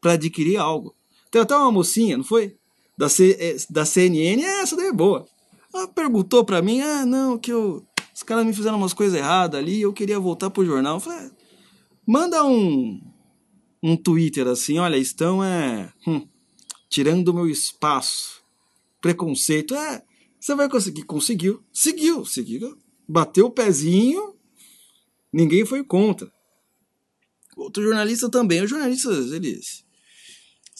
para 0.00 0.12
adquirir 0.12 0.56
algo. 0.56 0.94
Tem 1.30 1.40
até 1.40 1.54
uma 1.54 1.72
mocinha, 1.72 2.16
não 2.16 2.24
foi? 2.24 2.56
Da, 2.96 3.08
C, 3.08 3.36
eh, 3.38 3.56
da 3.70 3.84
CNN, 3.84 4.42
essa 4.42 4.76
daí 4.76 4.88
é 4.88 4.92
boa. 4.92 5.26
Ela 5.72 5.88
perguntou 5.88 6.44
para 6.44 6.60
mim, 6.60 6.80
ah, 6.80 7.06
não, 7.06 7.38
que 7.38 7.52
eu, 7.52 7.86
os 8.14 8.22
caras 8.22 8.44
me 8.44 8.52
fizeram 8.52 8.76
umas 8.76 8.92
coisas 8.92 9.18
erradas 9.18 9.58
ali, 9.58 9.80
eu 9.80 9.92
queria 9.92 10.18
voltar 10.18 10.50
pro 10.50 10.64
jornal. 10.64 10.96
Eu 10.96 11.00
falei, 11.00 11.30
manda 12.06 12.44
um, 12.44 13.00
um 13.82 13.96
Twitter 13.96 14.46
assim, 14.48 14.78
olha, 14.78 14.96
estão 14.96 15.42
é, 15.42 15.92
hum, 16.06 16.26
tirando 16.88 17.32
meu 17.32 17.48
espaço, 17.48 18.42
preconceito. 19.00 19.74
É, 19.74 20.02
você 20.38 20.54
vai 20.54 20.68
conseguir. 20.68 21.04
Conseguiu, 21.04 21.62
seguiu, 21.72 22.24
seguiu, 22.24 22.76
bateu 23.08 23.46
o 23.46 23.50
pezinho, 23.50 24.34
ninguém 25.32 25.64
foi 25.64 25.84
contra. 25.84 26.30
Outro 27.56 27.82
jornalista 27.82 28.28
também, 28.28 28.62
os 28.62 28.70
jornalistas, 28.70 29.32
eles 29.32 29.84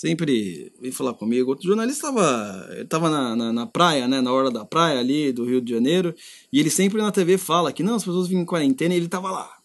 sempre 0.00 0.73
vem 0.80 0.90
falar 0.90 1.12
comigo. 1.12 1.50
Outro 1.50 1.66
jornalista 1.66 2.09
estava 2.09 2.69
ele 2.71 2.87
tava 2.87 3.11
na, 3.11 3.37
na, 3.37 3.52
na, 3.52 3.66
praia, 3.66 4.09
né, 4.09 4.23
na 4.23 4.33
hora 4.33 4.50
da 4.50 4.64
praia 4.64 4.99
ali 4.99 5.30
do 5.30 5.45
Rio 5.45 5.61
de 5.61 5.71
Janeiro, 5.71 6.14
e 6.50 6.59
ele 6.59 6.71
sempre 6.71 7.02
na 7.02 7.12
TV 7.12 7.37
fala 7.37 7.71
que 7.71 7.83
não, 7.83 7.97
as 7.97 8.04
pessoas 8.04 8.26
vêm 8.26 8.38
em 8.38 8.45
quarentena 8.47 8.95
e 8.95 8.97
ele 8.97 9.04
estava 9.04 9.30
lá, 9.30 9.59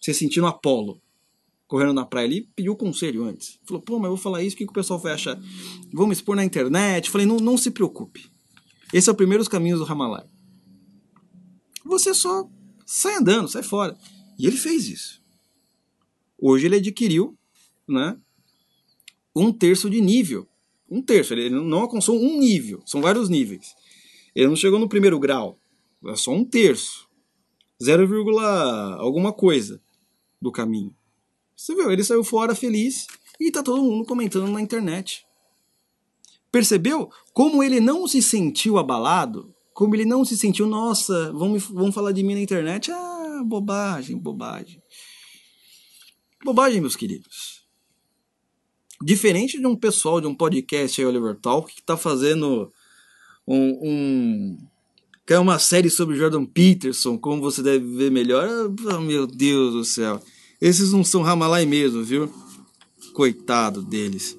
se 0.00 0.14
sentindo 0.14 0.46
Apolo. 0.46 1.02
correndo 1.66 1.94
na 1.94 2.06
praia 2.06 2.28
ali, 2.28 2.48
pediu 2.54 2.76
conselho 2.76 3.24
antes. 3.24 3.58
Falou, 3.64 3.82
pô, 3.82 3.98
mas 3.98 4.04
eu 4.04 4.10
vou 4.10 4.16
falar 4.16 4.44
isso, 4.44 4.54
o 4.54 4.58
que, 4.58 4.66
que 4.66 4.70
o 4.70 4.74
pessoal 4.74 5.00
vai 5.00 5.14
achar? 5.14 5.36
Vamos 5.92 6.18
expor 6.18 6.36
na 6.36 6.44
internet? 6.44 7.10
Falei, 7.10 7.26
não, 7.26 7.38
não 7.38 7.58
se 7.58 7.72
preocupe. 7.72 8.30
Esse 8.92 9.08
é 9.08 9.12
o 9.12 9.16
primeiro 9.16 9.40
dos 9.40 9.48
caminhos 9.48 9.80
do 9.80 9.84
Ramalai. 9.84 10.24
Você 11.84 12.14
só 12.14 12.48
sai 12.86 13.16
andando, 13.16 13.48
sai 13.48 13.64
fora. 13.64 13.98
E 14.38 14.46
ele 14.46 14.56
fez 14.56 14.86
isso. 14.86 15.20
Hoje 16.38 16.66
ele 16.66 16.76
adquiriu 16.76 17.36
né, 17.88 18.16
um 19.34 19.52
terço 19.52 19.88
de 19.88 20.00
nível. 20.00 20.46
Um 20.90 21.00
terço, 21.00 21.32
ele 21.32 21.48
não 21.48 21.78
alcançou 21.78 22.20
um 22.20 22.38
nível, 22.38 22.82
são 22.84 23.00
vários 23.00 23.28
níveis. 23.28 23.74
Ele 24.34 24.48
não 24.48 24.56
chegou 24.56 24.78
no 24.78 24.88
primeiro 24.88 25.18
grau, 25.18 25.58
é 26.06 26.16
só 26.16 26.32
um 26.32 26.44
terço. 26.44 27.08
0, 27.82 28.38
alguma 28.98 29.32
coisa 29.32 29.82
do 30.40 30.52
caminho. 30.52 30.94
Você 31.56 31.74
viu, 31.74 31.90
ele 31.90 32.04
saiu 32.04 32.22
fora 32.22 32.54
feliz 32.54 33.06
e 33.40 33.50
tá 33.50 33.62
todo 33.62 33.82
mundo 33.82 34.04
comentando 34.04 34.50
na 34.50 34.60
internet. 34.60 35.24
Percebeu 36.50 37.10
como 37.32 37.62
ele 37.62 37.80
não 37.80 38.06
se 38.06 38.22
sentiu 38.22 38.78
abalado? 38.78 39.54
Como 39.72 39.94
ele 39.94 40.04
não 40.04 40.24
se 40.24 40.36
sentiu, 40.36 40.66
nossa, 40.66 41.32
vamos, 41.32 41.64
vamos 41.64 41.94
falar 41.94 42.12
de 42.12 42.22
mim 42.22 42.34
na 42.34 42.40
internet? 42.40 42.92
Ah, 42.92 43.42
bobagem, 43.44 44.18
bobagem. 44.18 44.82
Bobagem, 46.44 46.80
meus 46.80 46.94
queridos. 46.94 47.61
Diferente 49.02 49.58
de 49.58 49.66
um 49.66 49.74
pessoal 49.74 50.20
de 50.20 50.26
um 50.26 50.34
podcast 50.34 51.00
aí, 51.00 51.06
Oliver 51.06 51.34
Talk, 51.34 51.74
que 51.74 51.80
está 51.80 51.96
fazendo 51.96 52.72
um, 53.46 53.78
um 53.82 54.58
que 55.26 55.34
é 55.34 55.38
uma 55.38 55.58
série 55.58 55.90
sobre 55.90 56.16
Jordan 56.16 56.44
Peterson, 56.44 57.18
como 57.18 57.42
você 57.42 57.62
deve 57.62 57.84
ver 57.96 58.10
melhor. 58.10 58.48
Oh, 58.94 59.00
meu 59.00 59.26
Deus 59.26 59.72
do 59.72 59.84
céu. 59.84 60.22
Esses 60.60 60.92
não 60.92 61.02
são 61.02 61.22
Ramalai 61.22 61.66
mesmo, 61.66 62.04
viu? 62.04 62.32
Coitado 63.12 63.82
deles. 63.82 64.36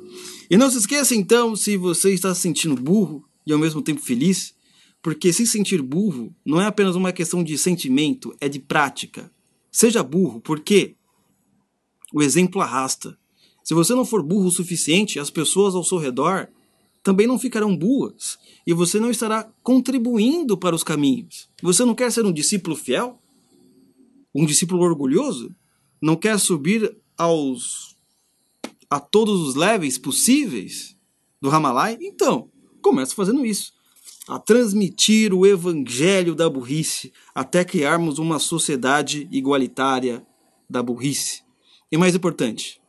E 0.49 0.55
não 0.55 0.69
se 0.69 0.77
esqueça 0.77 1.13
então, 1.13 1.55
se 1.55 1.75
você 1.75 2.13
está 2.13 2.33
se 2.33 2.41
sentindo 2.41 2.75
burro 2.75 3.25
e 3.45 3.51
ao 3.51 3.59
mesmo 3.59 3.81
tempo 3.81 4.01
feliz, 4.01 4.53
porque 5.01 5.33
se 5.33 5.45
sentir 5.45 5.81
burro 5.81 6.33
não 6.45 6.61
é 6.61 6.65
apenas 6.65 6.95
uma 6.95 7.11
questão 7.11 7.43
de 7.43 7.57
sentimento, 7.57 8.33
é 8.39 8.47
de 8.47 8.59
prática. 8.59 9.29
Seja 9.71 10.01
burro, 10.03 10.39
porque 10.39 10.95
o 12.13 12.21
exemplo 12.21 12.61
arrasta. 12.61 13.17
Se 13.63 13.73
você 13.73 13.95
não 13.95 14.03
for 14.03 14.21
burro 14.21 14.47
o 14.47 14.51
suficiente, 14.51 15.19
as 15.19 15.29
pessoas 15.29 15.73
ao 15.73 15.83
seu 15.83 15.97
redor 15.97 16.49
também 17.01 17.27
não 17.27 17.39
ficarão 17.39 17.75
burras 17.75 18.37
e 18.65 18.73
você 18.73 18.99
não 18.99 19.09
estará 19.09 19.49
contribuindo 19.61 20.57
para 20.57 20.75
os 20.75 20.83
caminhos. 20.83 21.49
Você 21.61 21.83
não 21.83 21.95
quer 21.95 22.11
ser 22.11 22.25
um 22.25 22.31
discípulo 22.31 22.75
fiel? 22.75 23.19
Um 24.33 24.45
discípulo 24.45 24.81
orgulhoso? 24.81 25.53
Não 26.01 26.15
quer 26.15 26.39
subir 26.39 26.95
aos 27.17 27.93
a 28.89 28.99
todos 28.99 29.41
os 29.41 29.55
levels 29.55 29.97
possíveis 29.97 30.95
do 31.41 31.49
Ramalai? 31.49 31.97
Então, 31.99 32.49
comece 32.81 33.15
fazendo 33.15 33.45
isso. 33.45 33.73
A 34.27 34.37
transmitir 34.37 35.33
o 35.33 35.45
evangelho 35.45 36.35
da 36.35 36.49
burrice 36.49 37.11
até 37.33 37.65
criarmos 37.65 38.19
uma 38.19 38.39
sociedade 38.39 39.27
igualitária 39.31 40.25
da 40.69 40.81
burrice. 40.81 41.41
E 41.91 41.97
mais 41.97 42.15
importante, 42.15 42.81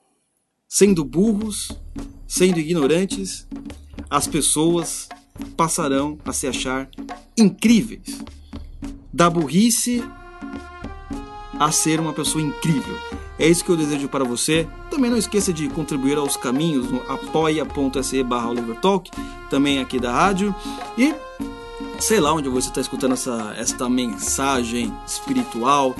sendo 0.75 1.05
burros, 1.05 1.71
sendo 2.27 2.59
ignorantes, 2.59 3.47
as 4.11 4.27
pessoas 4.27 5.09
passarão 5.57 6.19
a 6.25 6.33
se 6.33 6.49
achar 6.49 6.91
incríveis. 7.39 8.19
Da 9.13 9.31
burrice 9.31 10.03
a 11.61 11.71
ser 11.71 12.01
uma 12.01 12.13
pessoa 12.13 12.43
incrível. 12.43 12.99
É 13.39 13.47
isso 13.47 13.65
que 13.65 13.71
eu 13.71 13.77
desejo 13.77 14.09
para 14.09 14.25
você. 14.25 14.67
Também 14.91 15.09
não 15.09 15.17
esqueça 15.17 15.53
de 15.53 15.69
contribuir 15.69 16.19
aos 16.19 16.37
caminhos 16.37 16.91
no 16.91 17.01
apoia.se 17.09 18.25
barra 18.25 18.51
Talk, 18.83 19.13
também 19.49 19.79
aqui 19.79 20.01
da 20.01 20.11
rádio. 20.11 20.53
E 20.99 21.15
sei 22.01 22.19
lá 22.19 22.33
onde 22.33 22.49
você 22.49 22.69
está 22.69 22.81
escutando 22.81 23.13
essa, 23.13 23.55
esta 23.57 23.89
mensagem 23.89 24.93
espiritual. 25.07 25.95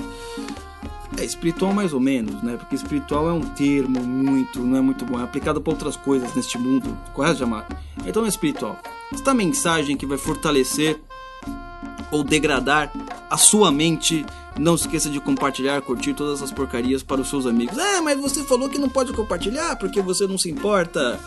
É 1.17 1.23
espiritual 1.23 1.73
mais 1.73 1.93
ou 1.93 1.99
menos, 1.99 2.41
né? 2.43 2.57
Porque 2.57 2.75
espiritual 2.75 3.29
é 3.29 3.33
um 3.33 3.41
termo 3.41 4.01
muito, 4.01 4.59
não 4.59 4.77
é 4.77 4.81
muito 4.81 5.05
bom, 5.05 5.19
é 5.19 5.23
aplicado 5.23 5.61
para 5.61 5.71
outras 5.71 5.95
coisas 5.95 6.33
neste 6.35 6.57
mundo, 6.57 6.97
correto, 7.13 7.39
Jamar? 7.39 7.67
Então 8.05 8.25
é 8.25 8.27
espiritual. 8.27 8.77
Esta 9.13 9.33
mensagem 9.33 9.95
que 9.95 10.05
vai 10.05 10.17
fortalecer 10.17 10.99
ou 12.11 12.23
degradar 12.23 12.91
a 13.29 13.37
sua 13.37 13.71
mente, 13.71 14.25
não 14.57 14.77
se 14.77 14.85
esqueça 14.85 15.09
de 15.09 15.19
compartilhar, 15.19 15.81
curtir 15.81 16.13
todas 16.13 16.39
essas 16.39 16.51
porcarias 16.51 17.03
para 17.03 17.21
os 17.21 17.29
seus 17.29 17.45
amigos. 17.45 17.77
Ah, 17.77 18.01
mas 18.01 18.19
você 18.19 18.43
falou 18.43 18.69
que 18.69 18.77
não 18.77 18.89
pode 18.89 19.13
compartilhar 19.13 19.75
porque 19.75 20.01
você 20.01 20.27
não 20.27 20.37
se 20.37 20.49
importa 20.49 21.19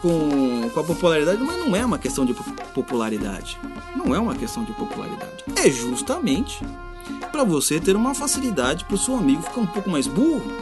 com, 0.00 0.68
com 0.72 0.80
a 0.80 0.84
popularidade, 0.84 1.42
mas 1.42 1.58
não 1.58 1.74
é 1.74 1.84
uma 1.84 1.98
questão 1.98 2.24
de 2.24 2.34
popularidade. 2.74 3.58
Não 3.96 4.14
é 4.14 4.18
uma 4.18 4.34
questão 4.34 4.64
de 4.64 4.72
popularidade. 4.72 5.44
É 5.56 5.70
justamente 5.70 6.64
para 7.32 7.42
você 7.42 7.80
ter 7.80 7.96
uma 7.96 8.14
facilidade 8.14 8.84
para 8.84 8.94
o 8.94 8.98
seu 8.98 9.16
amigo 9.16 9.42
ficar 9.42 9.62
um 9.62 9.66
pouco 9.66 9.90
mais 9.90 10.06
burro 10.06 10.52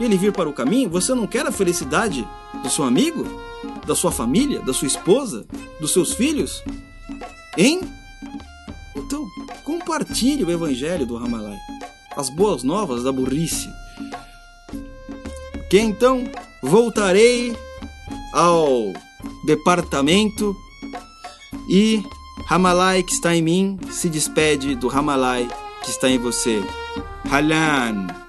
e 0.00 0.04
ele 0.04 0.18
vir 0.18 0.32
para 0.32 0.48
o 0.48 0.52
caminho. 0.52 0.90
Você 0.90 1.14
não 1.14 1.26
quer 1.26 1.46
a 1.46 1.52
felicidade 1.52 2.26
do 2.62 2.68
seu 2.68 2.84
amigo, 2.84 3.24
da 3.86 3.94
sua 3.94 4.10
família, 4.10 4.60
da 4.60 4.74
sua 4.74 4.88
esposa, 4.88 5.46
dos 5.80 5.92
seus 5.92 6.12
filhos? 6.12 6.62
Hein? 7.56 7.80
Então, 8.96 9.24
compartilhe 9.62 10.44
o 10.44 10.50
evangelho 10.50 11.06
do 11.06 11.16
Ramalai, 11.16 11.56
as 12.16 12.28
boas 12.28 12.64
novas 12.64 13.04
da 13.04 13.12
burrice. 13.12 13.68
Que 15.70 15.78
então 15.78 16.24
voltarei 16.62 17.56
ao 18.32 18.92
departamento 19.46 20.54
e 21.68 22.02
Ramalai 22.46 23.02
que 23.02 23.12
está 23.12 23.34
em 23.34 23.42
mim 23.42 23.78
se 23.90 24.08
despede 24.08 24.74
do 24.74 24.88
Ramalai 24.88 25.48
que 25.84 25.90
está 25.90 26.08
em 26.08 26.18
você. 26.18 26.62
Halan. 27.30 28.23